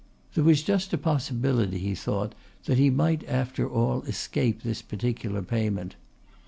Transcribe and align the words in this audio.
There 0.33 0.43
was 0.43 0.63
just 0.63 0.93
a 0.93 0.97
possibility, 0.97 1.77
he 1.77 1.93
thought, 1.93 2.33
that 2.65 2.79
he 2.79 2.89
might 2.89 3.23
after 3.29 3.69
all 3.69 4.01
escape 4.07 4.63
this 4.63 4.81
particular 4.81 5.43
payment. 5.43 5.95